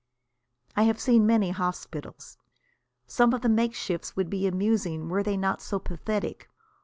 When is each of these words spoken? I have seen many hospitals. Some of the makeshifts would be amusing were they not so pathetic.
I 0.75 0.81
have 0.89 0.99
seen 0.99 1.27
many 1.27 1.51
hospitals. 1.51 2.39
Some 3.05 3.35
of 3.35 3.41
the 3.41 3.49
makeshifts 3.49 4.15
would 4.15 4.31
be 4.31 4.47
amusing 4.47 5.09
were 5.09 5.21
they 5.21 5.37
not 5.37 5.61
so 5.61 5.77
pathetic. 5.77 6.49